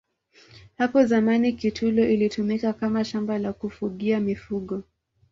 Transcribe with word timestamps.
hapo 0.77 1.05
zamani 1.05 1.53
kitulo 1.53 2.07
ilitumika 2.09 2.73
Kama 2.73 3.03
shamba 3.03 3.37
la 3.39 3.53
kufugia 3.53 4.19
mifugo 4.19 4.83